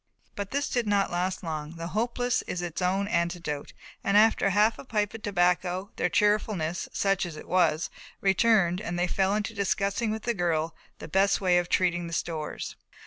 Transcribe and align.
But 0.35 0.49
this 0.49 0.67
did 0.67 0.87
not 0.87 1.11
last 1.11 1.43
long, 1.43 1.75
the 1.75 1.89
Hopeless 1.89 2.41
is 2.47 2.63
its 2.63 2.81
own 2.81 3.07
antidote 3.07 3.71
and 4.03 4.17
after 4.17 4.49
half 4.49 4.79
a 4.79 4.83
pipe 4.83 5.13
of 5.13 5.21
tobacco 5.21 5.91
their 5.97 6.09
cheerfulness, 6.09 6.89
such 6.91 7.23
as 7.23 7.37
it 7.37 7.47
was, 7.47 7.91
returned 8.19 8.81
and 8.81 8.97
they 8.97 9.05
fell 9.05 9.39
to 9.39 9.53
discussing 9.53 10.09
with 10.09 10.23
the 10.23 10.33
girl 10.33 10.73
the 10.97 11.07
best 11.07 11.39
way 11.39 11.59
of 11.59 11.69
treating 11.69 12.07
the 12.07 12.13
stores. 12.13 12.75